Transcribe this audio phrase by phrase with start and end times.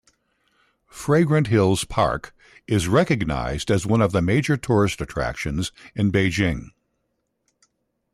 [0.89, 6.69] Fragrant Hills Park is recognized as one of the major tourist attractions in Beijing.